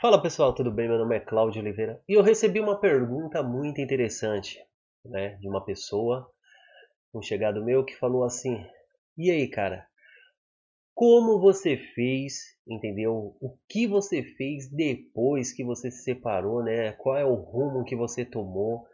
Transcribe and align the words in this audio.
Fala 0.00 0.22
pessoal, 0.22 0.54
tudo 0.54 0.70
bem? 0.70 0.88
Meu 0.88 0.98
nome 0.98 1.16
é 1.16 1.20
Cláudio 1.20 1.60
Oliveira 1.60 2.00
e 2.08 2.12
eu 2.12 2.22
recebi 2.22 2.60
uma 2.60 2.78
pergunta 2.78 3.42
muito 3.42 3.80
interessante, 3.80 4.60
né, 5.04 5.36
de 5.40 5.48
uma 5.48 5.64
pessoa, 5.64 6.30
um 7.14 7.22
chegado 7.22 7.64
meu 7.64 7.84
que 7.84 7.96
falou 7.96 8.24
assim: 8.24 8.64
"E 9.16 9.30
aí, 9.30 9.48
cara, 9.48 9.86
como 10.94 11.40
você 11.40 11.76
fez, 11.76 12.40
entendeu? 12.66 13.36
O 13.40 13.56
que 13.68 13.86
você 13.86 14.22
fez 14.22 14.68
depois 14.70 15.52
que 15.52 15.64
você 15.64 15.90
se 15.90 16.02
separou, 16.02 16.62
né? 16.62 16.92
Qual 16.92 17.16
é 17.16 17.24
o 17.24 17.34
rumo 17.34 17.84
que 17.84 17.96
você 17.96 18.24
tomou, 18.24 18.86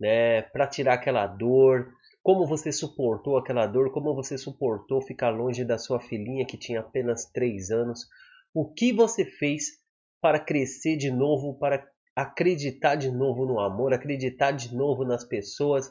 né, 0.00 0.42
para 0.42 0.66
tirar 0.66 0.94
aquela 0.94 1.26
dor? 1.26 1.92
Como 2.22 2.46
você 2.46 2.72
suportou 2.72 3.36
aquela 3.38 3.66
dor? 3.66 3.92
Como 3.92 4.14
você 4.14 4.38
suportou 4.38 5.02
ficar 5.02 5.30
longe 5.30 5.64
da 5.64 5.78
sua 5.78 6.00
filhinha 6.00 6.46
que 6.46 6.58
tinha 6.58 6.80
apenas 6.80 7.24
3 7.26 7.70
anos? 7.70 8.06
O 8.54 8.72
que 8.72 8.92
você 8.92 9.24
fez 9.24 9.79
para 10.20 10.38
crescer 10.38 10.96
de 10.96 11.10
novo, 11.10 11.58
para 11.58 11.88
acreditar 12.14 12.96
de 12.96 13.10
novo 13.10 13.46
no 13.46 13.58
amor, 13.58 13.92
acreditar 13.92 14.52
de 14.52 14.74
novo 14.74 15.04
nas 15.04 15.24
pessoas 15.24 15.90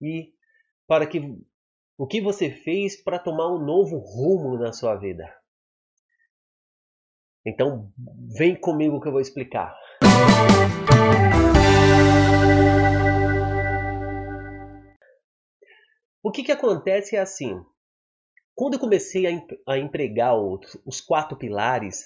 e 0.00 0.32
para 0.86 1.06
que 1.06 1.20
o 1.96 2.06
que 2.06 2.20
você 2.20 2.50
fez 2.50 3.00
para 3.02 3.18
tomar 3.18 3.48
um 3.48 3.64
novo 3.64 3.98
rumo 3.98 4.58
na 4.58 4.72
sua 4.72 4.96
vida. 4.96 5.24
Então, 7.46 7.90
vem 8.36 8.54
comigo 8.54 9.00
que 9.00 9.08
eu 9.08 9.12
vou 9.12 9.20
explicar. 9.20 9.74
O 16.22 16.30
que, 16.30 16.42
que 16.42 16.52
acontece 16.52 17.16
é 17.16 17.20
assim: 17.20 17.64
quando 18.54 18.74
eu 18.74 18.80
comecei 18.80 19.26
a, 19.26 19.30
a 19.68 19.78
empregar 19.78 20.38
os, 20.38 20.78
os 20.84 21.00
quatro 21.00 21.36
pilares, 21.36 22.04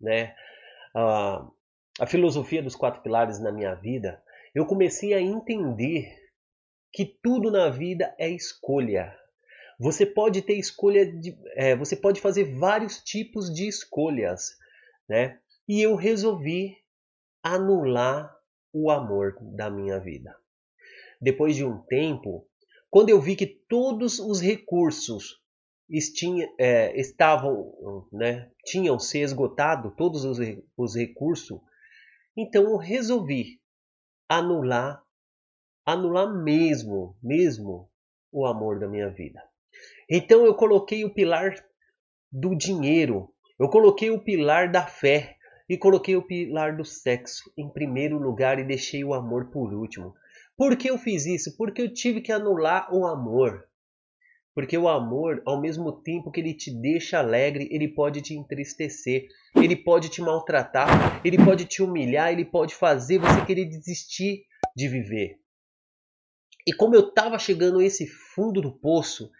né, 0.00 0.34
a, 0.96 1.46
a 2.00 2.06
filosofia 2.06 2.62
dos 2.62 2.74
quatro 2.74 3.02
pilares 3.02 3.38
na 3.38 3.52
minha 3.52 3.74
vida, 3.74 4.22
eu 4.54 4.64
comecei 4.64 5.12
a 5.12 5.20
entender 5.20 6.10
que 6.90 7.04
tudo 7.04 7.50
na 7.50 7.68
vida 7.68 8.14
é 8.18 8.30
escolha. 8.30 9.14
Você 9.78 10.06
pode 10.06 10.40
ter 10.40 10.54
escolha 10.54 11.04
de, 11.04 11.38
é, 11.54 11.76
você 11.76 11.94
pode 11.94 12.18
fazer 12.18 12.56
vários 12.56 13.02
tipos 13.02 13.52
de 13.52 13.68
escolhas, 13.68 14.56
né? 15.06 15.38
E 15.68 15.82
eu 15.82 15.94
resolvi 15.94 16.74
anular 17.42 18.34
o 18.72 18.90
amor 18.90 19.36
da 19.42 19.68
minha 19.68 20.00
vida. 20.00 20.34
Depois 21.20 21.54
de 21.54 21.64
um 21.64 21.82
tempo, 21.82 22.48
quando 22.88 23.10
eu 23.10 23.20
vi 23.20 23.36
que 23.36 23.46
todos 23.46 24.18
os 24.18 24.40
recursos 24.40 25.42
estinha, 25.88 26.48
é, 26.58 26.98
estavam, 26.98 28.06
né, 28.12 28.50
tinham 28.64 28.98
se 28.98 29.20
esgotado 29.20 29.94
todos 29.96 30.24
os, 30.24 30.38
os 30.76 30.96
recursos, 30.96 31.60
então 32.36 32.64
eu 32.64 32.76
resolvi 32.76 33.60
anular, 34.28 35.02
anular 35.84 36.32
mesmo, 36.42 37.16
mesmo 37.22 37.88
o 38.32 38.44
amor 38.44 38.78
da 38.78 38.88
minha 38.88 39.08
vida. 39.08 39.42
Então 40.10 40.44
eu 40.44 40.54
coloquei 40.54 41.04
o 41.04 41.14
pilar 41.14 41.54
do 42.30 42.54
dinheiro, 42.54 43.32
eu 43.58 43.68
coloquei 43.68 44.10
o 44.10 44.22
pilar 44.22 44.70
da 44.70 44.86
fé 44.86 45.36
e 45.68 45.76
coloquei 45.76 46.16
o 46.16 46.26
pilar 46.26 46.76
do 46.76 46.84
sexo 46.84 47.50
em 47.56 47.68
primeiro 47.68 48.18
lugar 48.18 48.58
e 48.58 48.64
deixei 48.64 49.02
o 49.04 49.14
amor 49.14 49.50
por 49.50 49.72
último. 49.72 50.14
Por 50.56 50.76
que 50.76 50.88
eu 50.88 50.98
fiz 50.98 51.26
isso? 51.26 51.56
Porque 51.56 51.82
eu 51.82 51.92
tive 51.92 52.20
que 52.20 52.32
anular 52.32 52.92
o 52.94 53.06
amor. 53.06 53.68
Porque 54.56 54.78
o 54.78 54.88
amor, 54.88 55.42
ao 55.44 55.60
mesmo 55.60 55.92
tempo 55.92 56.30
que 56.30 56.40
ele 56.40 56.54
te 56.54 56.70
deixa 56.70 57.18
alegre, 57.18 57.68
ele 57.70 57.88
pode 57.88 58.22
te 58.22 58.32
entristecer, 58.32 59.28
ele 59.54 59.76
pode 59.76 60.08
te 60.08 60.22
maltratar, 60.22 61.20
ele 61.22 61.36
pode 61.36 61.66
te 61.66 61.82
humilhar, 61.82 62.32
ele 62.32 62.46
pode 62.46 62.74
fazer 62.74 63.18
você 63.18 63.44
querer 63.44 63.66
desistir 63.66 64.46
de 64.74 64.88
viver. 64.88 65.38
E 66.66 66.72
como 66.72 66.94
eu 66.94 67.10
estava 67.10 67.38
chegando 67.38 67.80
a 67.80 67.84
esse 67.84 68.06
fundo 68.06 68.62
do 68.62 68.72
poço, 68.72 69.30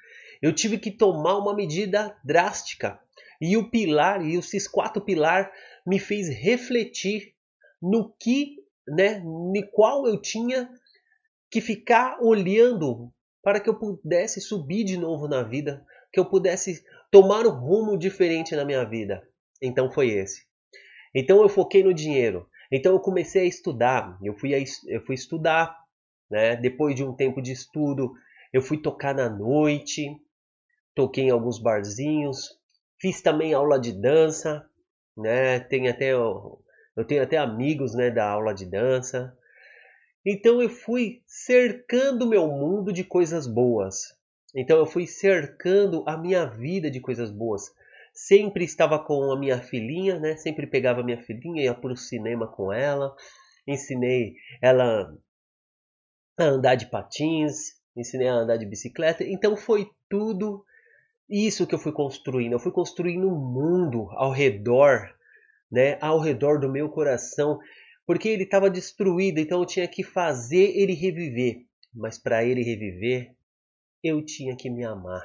eu 0.42 0.52
tive 0.52 0.76
que 0.76 0.90
tomar 0.90 1.38
uma 1.38 1.56
medida 1.56 2.14
drástica. 2.22 3.00
E 3.40 3.56
o 3.56 3.70
pilar, 3.70 4.22
e 4.22 4.36
esses 4.36 4.68
quatro 4.68 5.02
pilares, 5.02 5.48
me 5.86 5.98
fez 5.98 6.28
refletir 6.28 7.32
no 7.80 8.14
que, 8.20 8.56
né, 8.86 9.18
no 9.20 9.66
qual 9.72 10.06
eu 10.06 10.20
tinha 10.20 10.68
que 11.50 11.62
ficar 11.62 12.18
olhando 12.20 13.10
para 13.46 13.60
que 13.60 13.70
eu 13.70 13.78
pudesse 13.78 14.40
subir 14.40 14.82
de 14.82 14.96
novo 14.96 15.28
na 15.28 15.40
vida, 15.40 15.86
que 16.12 16.18
eu 16.18 16.24
pudesse 16.24 16.84
tomar 17.12 17.46
um 17.46 17.50
rumo 17.50 17.96
diferente 17.96 18.56
na 18.56 18.64
minha 18.64 18.84
vida. 18.84 19.22
Então 19.62 19.88
foi 19.88 20.08
esse. 20.08 20.44
Então 21.14 21.40
eu 21.40 21.48
foquei 21.48 21.84
no 21.84 21.94
dinheiro. 21.94 22.50
Então 22.72 22.94
eu 22.94 22.98
comecei 22.98 23.42
a 23.42 23.44
estudar. 23.44 24.18
Eu 24.20 24.34
fui, 24.34 24.52
a, 24.52 24.58
eu 24.88 25.00
fui 25.06 25.14
estudar, 25.14 25.78
né? 26.28 26.56
Depois 26.56 26.96
de 26.96 27.04
um 27.04 27.14
tempo 27.14 27.40
de 27.40 27.52
estudo, 27.52 28.14
eu 28.52 28.60
fui 28.60 28.82
tocar 28.82 29.14
na 29.14 29.30
noite, 29.30 30.08
toquei 30.92 31.26
em 31.26 31.30
alguns 31.30 31.60
barzinhos, 31.60 32.48
fiz 33.00 33.22
também 33.22 33.54
aula 33.54 33.78
de 33.78 33.92
dança, 33.92 34.68
né? 35.16 35.60
Tem 35.60 35.88
até 35.88 36.10
eu 36.14 37.04
tenho 37.06 37.22
até 37.22 37.36
amigos, 37.36 37.94
né, 37.94 38.10
da 38.10 38.28
aula 38.28 38.52
de 38.52 38.66
dança. 38.66 39.38
Então 40.26 40.60
eu 40.60 40.68
fui 40.68 41.22
cercando 41.24 42.26
meu 42.26 42.48
mundo 42.48 42.92
de 42.92 43.04
coisas 43.04 43.46
boas. 43.46 44.12
Então 44.52 44.76
eu 44.76 44.84
fui 44.84 45.06
cercando 45.06 46.02
a 46.04 46.16
minha 46.16 46.44
vida 46.46 46.90
de 46.90 46.98
coisas 47.00 47.30
boas. 47.30 47.72
Sempre 48.12 48.64
estava 48.64 48.98
com 48.98 49.30
a 49.30 49.38
minha 49.38 49.62
filhinha, 49.62 50.18
né? 50.18 50.36
Sempre 50.36 50.66
pegava 50.66 51.00
a 51.00 51.04
minha 51.04 51.22
filhinha, 51.22 51.62
ia 51.62 51.74
para 51.74 51.92
o 51.92 51.96
cinema 51.96 52.48
com 52.48 52.72
ela. 52.72 53.14
Ensinei 53.68 54.34
ela 54.60 55.14
a 56.36 56.42
andar 56.42 56.74
de 56.74 56.86
patins, 56.86 57.74
ensinei 57.96 58.26
a 58.26 58.34
andar 58.34 58.56
de 58.56 58.66
bicicleta. 58.66 59.22
Então 59.22 59.56
foi 59.56 59.88
tudo 60.08 60.64
isso 61.28 61.68
que 61.68 61.74
eu 61.74 61.78
fui 61.78 61.92
construindo. 61.92 62.54
Eu 62.54 62.58
fui 62.58 62.72
construindo 62.72 63.28
um 63.28 63.38
mundo 63.38 64.08
ao 64.12 64.32
redor, 64.32 65.08
né? 65.70 65.98
Ao 66.00 66.18
redor 66.18 66.58
do 66.58 66.68
meu 66.68 66.88
coração 66.88 67.60
porque 68.06 68.28
ele 68.28 68.44
estava 68.44 68.70
destruído, 68.70 69.38
então 69.38 69.60
eu 69.60 69.66
tinha 69.66 69.88
que 69.88 70.04
fazer 70.04 70.76
ele 70.76 70.94
reviver. 70.94 71.66
Mas 71.92 72.16
para 72.18 72.44
ele 72.44 72.62
reviver, 72.62 73.34
eu 74.02 74.24
tinha 74.24 74.56
que 74.56 74.70
me 74.70 74.84
amar. 74.84 75.22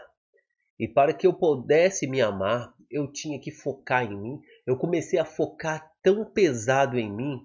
E 0.80 0.88
para 0.88 1.14
que 1.14 1.28
eu 1.28 1.34
pudesse 1.34 2.08
me 2.08 2.22
amar, 2.22 2.74
eu 2.90 3.12
tinha 3.12 3.40
que 3.40 3.52
focar 3.52 4.04
em 4.04 4.20
mim. 4.20 4.40
Eu 4.66 4.76
comecei 4.78 5.20
a 5.20 5.26
focar 5.26 5.92
tão 6.02 6.26
pesado 6.26 6.98
em 6.98 7.16
mim 7.16 7.40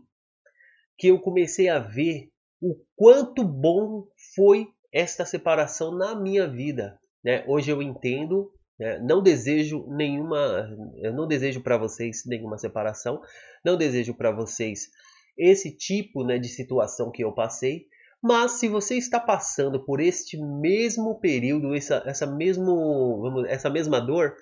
que 0.97 1.09
eu 1.09 1.21
comecei 1.21 1.69
a 1.69 1.79
ver 1.79 2.31
o 2.61 2.75
quanto 2.97 3.45
bom 3.45 4.09
foi 4.35 4.67
esta 4.91 5.27
separação 5.27 5.95
na 5.95 6.15
minha 6.15 6.49
vida. 6.49 6.99
Né? 7.23 7.45
Hoje 7.47 7.71
eu 7.71 7.83
entendo, 7.83 8.51
né? 8.79 8.99
não 9.01 9.23
desejo 9.23 9.87
nenhuma, 9.89 10.75
eu 11.03 11.13
não 11.13 11.29
desejo 11.29 11.63
para 11.63 11.77
vocês 11.77 12.23
nenhuma 12.25 12.57
separação, 12.57 13.21
não 13.63 13.77
desejo 13.77 14.15
para 14.15 14.31
vocês 14.31 14.89
esse 15.37 15.77
tipo 15.77 16.25
né, 16.25 16.39
de 16.39 16.49
situação 16.49 17.11
que 17.11 17.23
eu 17.23 17.33
passei. 17.33 17.87
Mas 18.23 18.53
se 18.53 18.69
você 18.69 18.97
está 18.97 19.21
passando 19.21 19.85
por 19.85 20.01
este 20.01 20.37
mesmo 20.37 21.21
período, 21.21 21.75
essa, 21.75 22.03
essa, 22.07 22.27
mesmo, 22.27 23.21
vamos, 23.21 23.49
essa 23.49 23.71
mesma 23.71 24.01
dor, 24.01 24.35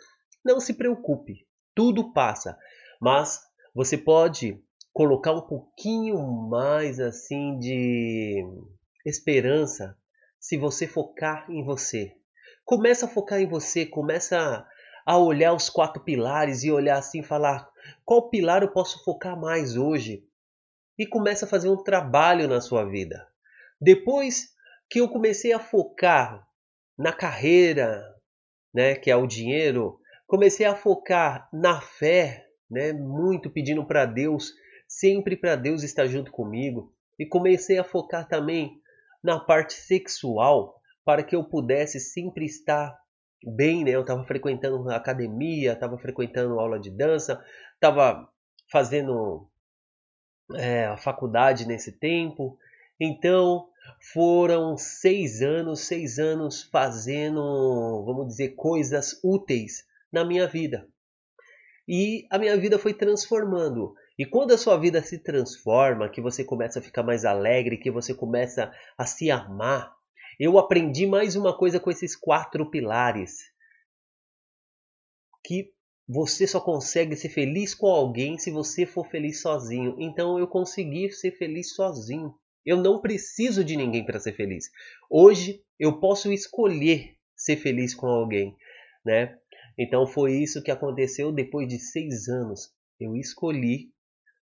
não 0.45 0.61
se 0.61 0.75
preocupe, 0.75 1.47
tudo 1.75 2.13
passa. 2.13 2.57
Mas 3.01 3.41
você 3.75 3.99
pode 3.99 4.63
colocar 4.93 5.33
um 5.33 5.43
pouquinho 5.43 6.23
mais 6.49 7.01
assim 7.01 7.59
de 7.59 8.45
esperança 9.05 9.97
se 10.39 10.57
você 10.57 10.87
focar 10.87 11.51
em 11.51 11.65
você. 11.65 12.13
Começa 12.65 13.07
a 13.07 13.09
focar 13.09 13.41
em 13.41 13.47
você, 13.47 13.85
começa 13.85 14.67
a 15.05 15.19
olhar 15.19 15.53
os 15.53 15.69
quatro 15.69 16.03
pilares 16.03 16.63
e 16.63 16.71
olhar 16.71 16.97
assim, 16.97 17.23
falar 17.23 17.69
qual 18.05 18.31
pilar 18.31 18.63
eu 18.63 18.73
posso 18.73 19.03
focar 19.05 19.39
mais 19.39 19.77
hoje? 19.77 20.25
E 20.99 21.07
começa 21.07 21.45
a 21.45 21.49
fazer 21.49 21.69
um 21.69 21.83
trabalho 21.83 22.49
na 22.49 22.61
sua 22.61 22.85
vida. 22.85 23.27
Depois 23.81 24.51
que 24.89 25.01
eu 25.01 25.09
comecei 25.09 25.53
a 25.53 25.59
focar 25.59 26.47
na 26.97 27.13
carreira, 27.13 28.05
né, 28.73 28.95
que 28.95 29.11
é 29.11 29.17
o 29.17 29.27
dinheiro, 29.27 29.99
comecei 30.27 30.67
a 30.67 30.75
focar 30.75 31.49
na 31.53 31.81
fé, 31.81 32.47
né, 32.71 32.93
muito 32.93 33.51
pedindo 33.51 33.85
para 33.85 34.07
Deus, 34.07 34.53
sempre 34.89 35.37
para 35.37 35.57
Deus 35.57 35.83
estar 35.83 36.07
junto 36.07 36.31
comigo, 36.31 36.93
e 37.19 37.27
comecei 37.27 37.79
a 37.79 37.85
focar 37.85 38.29
também 38.29 38.81
na 39.23 39.41
parte 39.41 39.75
sexual, 39.75 40.81
para 41.05 41.23
que 41.23 41.35
eu 41.35 41.45
pudesse 41.45 42.01
sempre 42.01 42.45
estar 42.45 42.97
bem, 43.45 43.85
né? 43.85 43.91
Eu 43.91 44.01
estava 44.01 44.25
frequentando 44.25 44.91
academia, 44.91 45.73
estava 45.73 45.99
frequentando 45.99 46.59
aula 46.59 46.79
de 46.79 46.91
dança, 46.91 47.43
estava 47.75 48.29
fazendo 48.71 49.49
é, 50.55 50.87
a 50.87 50.97
faculdade 50.97 51.67
nesse 51.67 51.93
tempo. 51.93 52.59
Então 53.01 53.69
foram 54.13 54.77
seis 54.77 55.43
anos, 55.43 55.81
seis 55.81 56.19
anos 56.19 56.63
fazendo, 56.63 58.03
vamos 58.05 58.29
dizer, 58.29 58.51
coisas 58.51 59.21
úteis 59.23 59.85
na 60.13 60.25
minha 60.25 60.47
vida. 60.47 60.89
e 61.87 62.27
a 62.31 62.39
minha 62.39 62.57
vida 62.57 62.79
foi 62.79 62.95
transformando. 62.95 63.95
E 64.19 64.25
quando 64.25 64.53
a 64.55 64.59
sua 64.59 64.77
vida 64.79 65.03
se 65.03 65.19
transforma, 65.19 66.09
que 66.09 66.21
você 66.21 66.45
começa 66.45 66.79
a 66.79 66.83
ficar 66.83 67.03
mais 67.03 67.25
alegre, 67.25 67.79
que 67.79 67.91
você 67.91 68.15
começa 68.15 68.73
a 68.97 69.05
se 69.05 69.31
amar, 69.31 69.95
eu 70.39 70.59
aprendi 70.59 71.07
mais 71.07 71.37
uma 71.37 71.57
coisa 71.57 71.81
com 71.81 71.91
esses 71.91 72.17
quatro 72.17 72.71
pilares. 72.71 73.53
Que 75.45 75.74
você 76.07 76.47
só 76.47 76.61
consegue 76.61 77.17
ser 77.17 77.31
feliz 77.31 77.75
com 77.75 77.87
alguém 77.87 78.39
se 78.39 78.51
você 78.51 78.85
for 78.85 79.09
feliz 79.09 79.41
sozinho. 79.41 79.97
Então 79.99 80.39
eu 80.39 80.47
consegui 80.47 81.11
ser 81.11 81.33
feliz 81.33 81.75
sozinho. 81.75 82.35
Eu 82.65 82.77
não 82.77 83.01
preciso 83.01 83.65
de 83.65 83.77
ninguém 83.77 84.05
para 84.05 84.21
ser 84.21 84.33
feliz. 84.33 84.71
Hoje 85.11 85.63
eu 85.79 85.99
posso 85.99 86.33
escolher 86.33 87.17
ser 87.37 87.57
feliz 87.57 87.95
com 87.95 88.07
alguém, 88.07 88.57
né? 89.05 89.39
Então 89.79 90.07
foi 90.07 90.35
isso 90.35 90.63
que 90.63 90.71
aconteceu 90.71 91.33
depois 91.33 91.69
de 91.69 91.79
seis 91.79 92.29
anos. 92.29 92.73
Eu 93.01 93.17
escolhi 93.17 93.93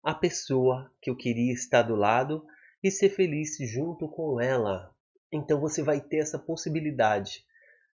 a 0.03 0.13
pessoa 0.13 0.91
que 1.01 1.09
eu 1.09 1.15
queria 1.15 1.53
estar 1.53 1.83
do 1.83 1.95
lado 1.95 2.43
e 2.83 2.91
ser 2.91 3.09
feliz 3.09 3.57
junto 3.59 4.07
com 4.09 4.41
ela. 4.41 4.93
Então 5.31 5.59
você 5.59 5.81
vai 5.81 6.01
ter 6.01 6.17
essa 6.17 6.37
possibilidade. 6.37 7.45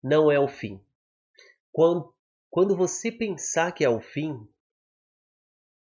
Não 0.03 0.31
é 0.31 0.39
o 0.39 0.47
fim. 0.47 0.81
Quando, 1.73 2.14
quando 2.55 2.77
você 2.77 3.11
pensar 3.11 3.73
que 3.73 3.85
é 3.85 3.89
o 3.89 4.01
fim, 4.01 4.33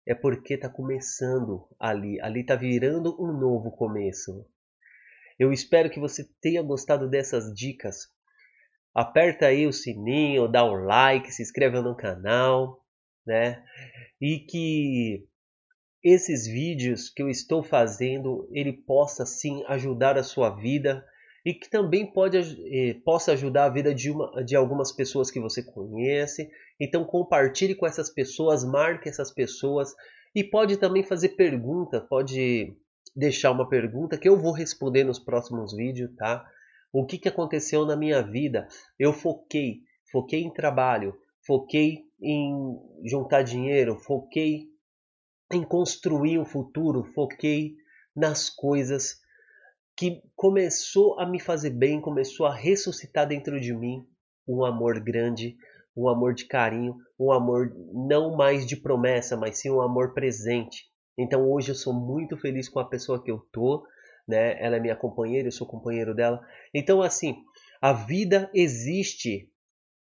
é 0.04 0.16
porque 0.16 0.56
está 0.56 0.68
começando 0.68 1.68
ali. 1.80 2.20
Ali 2.20 2.42
está 2.42 2.56
virando 2.56 3.16
um 3.24 3.32
novo 3.40 3.70
começo. 3.70 4.44
Eu 5.38 5.54
espero 5.54 5.92
que 5.92 6.00
você 6.00 6.28
tenha 6.42 6.64
gostado 6.64 7.08
dessas 7.08 7.54
dicas 7.54 8.12
aperta 8.96 9.46
aí 9.46 9.68
o 9.68 9.72
sininho, 9.72 10.48
dá 10.48 10.66
um 10.66 10.74
like, 10.86 11.32
se 11.32 11.44
inscreva 11.44 11.84
no 11.84 11.96
canal, 11.96 12.84
né? 13.28 13.64
E 14.20 14.40
que 14.40 15.28
esses 16.04 16.48
vídeos 16.48 17.12
que 17.12 17.22
eu 17.22 17.30
estou 17.30 17.62
fazendo, 17.62 18.50
ele 18.52 18.74
possa 18.74 19.24
sim 19.24 19.64
ajudar 19.68 20.18
a 20.18 20.24
sua 20.24 20.50
vida 20.50 21.06
e 21.45 21.53
que 21.53 21.69
também 21.69 22.12
pode, 22.12 22.38
eh, 22.39 22.95
possa 23.06 23.33
ajudar 23.33 23.65
a 23.65 23.69
vida 23.69 23.94
de, 23.94 24.09
uma, 24.09 24.44
de 24.44 24.56
algumas 24.56 24.92
pessoas 24.92 25.30
que 25.30 25.39
você 25.39 25.62
conhece. 25.62 26.50
Então 26.81 27.06
compartilhe 27.06 27.75
com 27.75 27.86
essas 27.86 28.09
pessoas, 28.09 28.65
marque 28.65 29.07
essas 29.07 29.31
pessoas 29.31 29.94
e 30.33 30.44
pode 30.44 30.77
também 30.77 31.03
fazer 31.03 31.30
pergunta, 31.30 32.01
pode 32.01 32.75
deixar 33.15 33.51
uma 33.51 33.69
pergunta 33.69 34.18
que 34.18 34.27
eu 34.27 34.38
vou 34.38 34.51
responder 34.51 35.03
nos 35.03 35.19
próximos 35.19 35.74
vídeos, 35.75 36.09
tá? 36.18 36.44
O 36.92 37.06
que, 37.06 37.19
que 37.19 37.30
aconteceu 37.30 37.86
na 37.86 37.95
minha 37.95 38.24
vida? 38.24 38.68
Eu 38.97 39.13
foquei, 39.13 39.81
foquei 40.12 40.42
em 40.42 40.51
trabalho, 40.51 41.15
foquei 41.45 42.06
em 42.19 42.80
juntar 43.03 43.44
dinheiro, 43.44 44.00
foquei 44.00 44.63
em 45.53 45.63
construir 45.63 46.39
um 46.39 46.45
futuro, 46.45 47.03
foquei 47.13 47.75
nas 48.15 48.50
coisas 48.50 49.19
que 49.97 50.21
começou 50.36 51.19
a 51.19 51.25
me 51.25 51.39
fazer 51.39 51.69
bem, 51.69 52.01
começou 52.01 52.45
a 52.45 52.53
ressuscitar 52.53 53.27
dentro 53.27 53.59
de 53.59 53.74
mim 53.74 54.06
um 54.47 54.63
amor 54.63 55.00
grande, 55.00 55.56
um 55.95 56.09
amor 56.09 56.33
de 56.33 56.45
carinho, 56.45 56.97
um 57.18 57.31
amor 57.31 57.74
não 57.94 58.36
mais 58.36 58.65
de 58.65 58.75
promessa, 58.75 59.38
mas 59.38 59.57
sim 59.57 59.71
um 59.71 59.81
amor 59.81 60.13
presente. 60.13 60.86
Então 61.18 61.50
hoje 61.50 61.69
eu 61.71 61.75
sou 61.75 61.94
muito 61.94 62.38
feliz 62.38 62.68
com 62.68 62.80
a 62.80 62.89
pessoa 62.89 63.24
que 63.24 63.31
eu 63.31 63.39
tô, 63.51 63.88
né? 64.27 64.62
Ela 64.62 64.75
é 64.75 64.80
minha 64.80 64.95
companheira, 64.95 65.47
eu 65.47 65.51
sou 65.51 65.68
companheiro 65.68 66.13
dela. 66.13 66.42
Então, 66.74 67.01
assim, 67.01 67.38
a 67.81 67.94
vida 67.94 68.50
existe, 68.53 69.50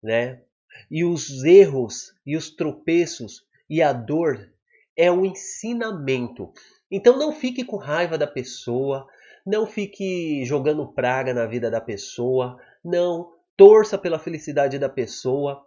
né? 0.03 0.43
E 0.91 1.05
os 1.05 1.43
erros 1.43 2.13
e 2.25 2.37
os 2.37 2.51
tropeços 2.51 3.45
e 3.69 3.83
a 3.83 3.93
dor 3.93 4.53
é 4.97 5.11
um 5.11 5.25
ensinamento. 5.25 6.53
Então 6.91 7.19
não 7.19 7.33
fique 7.33 7.65
com 7.65 7.77
raiva 7.77 8.19
da 8.19 8.27
pessoa, 8.27 9.07
não 9.47 9.67
fique 9.67 10.45
jogando 10.45 10.93
praga 10.93 11.33
na 11.35 11.47
vida 11.47 11.71
da 11.71 11.81
pessoa, 11.81 12.59
não 12.85 13.33
torça 13.57 13.99
pela 13.99 14.19
felicidade 14.19 14.79
da 14.79 14.89
pessoa, 14.89 15.63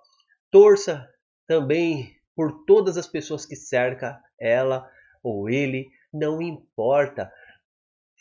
torça 0.50 1.08
também 1.48 2.16
por 2.36 2.66
todas 2.66 2.98
as 2.98 3.08
pessoas 3.08 3.46
que 3.46 3.56
cerca 3.56 4.20
ela 4.40 4.90
ou 5.24 5.50
ele, 5.50 5.90
não 6.12 6.42
importa. 6.42 7.32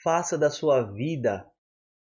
Faça 0.03 0.37
da 0.37 0.51
sua 0.51 0.83
vida 0.83 1.47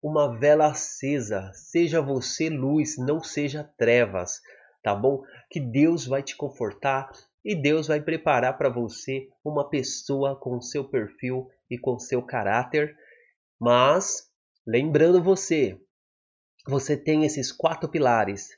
uma 0.02 0.36
vela 0.38 0.66
acesa. 0.66 1.50
Seja 1.54 2.02
você 2.02 2.48
luz, 2.48 2.96
não 2.98 3.22
seja 3.22 3.62
trevas, 3.78 4.40
tá 4.82 4.94
bom? 4.94 5.22
Que 5.48 5.60
Deus 5.60 6.06
vai 6.06 6.22
te 6.22 6.36
confortar 6.36 7.10
e 7.44 7.54
Deus 7.54 7.86
vai 7.86 8.00
preparar 8.00 8.56
para 8.56 8.68
você 8.68 9.28
uma 9.44 9.68
pessoa 9.68 10.36
com 10.36 10.60
seu 10.60 10.88
perfil 10.88 11.48
e 11.70 11.78
com 11.78 11.98
seu 11.98 12.22
caráter. 12.22 12.96
Mas, 13.62 14.28
lembrando 14.66 15.22
você, 15.22 15.80
você 16.66 16.96
tem 16.96 17.24
esses 17.24 17.52
quatro 17.52 17.88
pilares. 17.88 18.50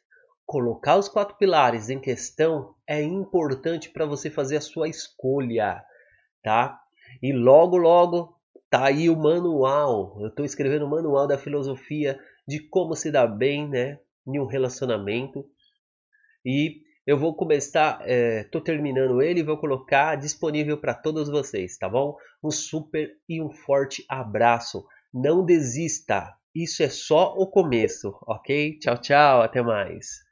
Colocar 0.47 0.97
os 0.97 1.09
quatro 1.09 1.37
pilares 1.37 1.91
em 1.91 2.01
questão 2.01 2.75
é 2.89 3.03
importante 3.03 3.91
para 3.91 4.06
você 4.06 4.31
fazer 4.31 4.56
a 4.56 4.62
sua 4.62 4.89
escolha, 4.89 5.85
tá? 6.43 6.81
E 7.23 7.33
logo, 7.33 7.77
logo 7.77 8.35
Tá 8.75 8.87
aí 8.87 9.09
o 9.09 9.15
manual. 9.15 10.17
Eu 10.21 10.27
estou 10.27 10.45
escrevendo 10.45 10.85
o 10.85 10.91
manual 10.91 11.29
da 11.29 11.39
filosofia 11.39 12.19
de 12.45 12.59
como 12.59 12.97
se 12.97 13.09
dar 13.09 13.29
bem, 13.29 13.69
né, 13.69 14.01
em 14.27 14.41
um 14.41 14.47
relacionamento. 14.47 15.49
E 16.45 16.83
eu 17.06 17.17
vou 17.17 17.37
começar, 17.37 18.01
estou 18.05 18.61
é, 18.61 18.65
terminando 18.65 19.23
ele 19.23 19.39
e 19.39 19.45
vou 19.45 19.59
colocar 19.59 20.17
disponível 20.17 20.77
para 20.77 20.93
todos 20.93 21.29
vocês, 21.29 21.79
tá 21.79 21.89
bom? 21.89 22.17
Um 22.43 22.51
super 22.51 23.12
e 23.29 23.41
um 23.41 23.49
forte 23.49 24.05
abraço. 24.09 24.85
Não 25.14 25.44
desista. 25.44 26.34
Isso 26.52 26.82
é 26.82 26.88
só 26.88 27.34
o 27.37 27.46
começo, 27.46 28.19
ok? 28.26 28.76
Tchau, 28.81 28.99
tchau. 28.99 29.43
Até 29.43 29.62
mais. 29.62 30.24